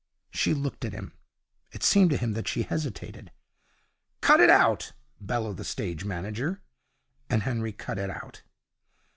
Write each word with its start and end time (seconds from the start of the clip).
She 0.31 0.55
looked 0.55 0.83
at 0.83 0.93
him. 0.93 1.13
It 1.71 1.83
seemed 1.83 2.09
to 2.09 2.17
him 2.17 2.33
that 2.33 2.47
she 2.47 2.63
hesitated. 2.63 3.29
'Cut 4.19 4.39
it 4.39 4.49
out!' 4.49 4.93
bellowed 5.19 5.57
the 5.57 5.63
stage 5.63 6.05
manager, 6.05 6.63
and 7.29 7.43
Henry 7.43 7.71
cut 7.71 7.99
it 7.99 8.09
out. 8.09 8.41